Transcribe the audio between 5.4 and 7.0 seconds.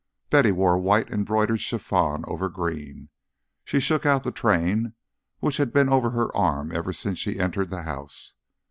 which had been over her arm ever